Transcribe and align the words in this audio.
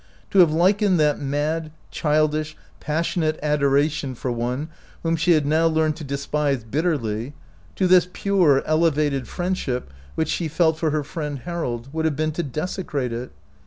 To 0.31 0.39
have 0.39 0.51
likened 0.51 0.99
that 0.99 1.19
mad, 1.19 1.71
childish, 1.91 2.57
passion 2.79 3.21
5 3.21 3.35
65 3.35 3.35
OUT 3.35 3.35
OF 3.35 3.37
BOHEMIA 3.37 3.51
ate 3.51 3.53
adoration 3.75 4.15
for 4.15 4.31
one 4.31 4.69
whom 5.03 5.15
she 5.15 5.33
had 5.33 5.45
now 5.45 5.67
learned 5.67 5.95
to 5.97 6.03
despise 6.03 6.63
bitterly, 6.63 7.33
to 7.75 7.85
this 7.87 8.07
pure, 8.11 8.63
elevated 8.65 9.27
friendship 9.27 9.91
which 10.15 10.29
she 10.29 10.47
felt 10.47 10.79
for 10.79 10.89
her 10.89 11.03
friend 11.03 11.41
Harold, 11.45 11.89
would 11.93 12.05
have 12.05 12.15
been 12.15 12.31
to 12.31 12.41
desecrate 12.41 13.13
it. 13.13 13.31